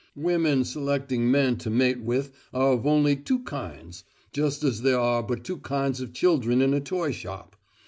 [0.15, 5.21] Women selecting men to mate with are of only two kinds, just as there are
[5.21, 7.55] but two kinds of children in a toy shop.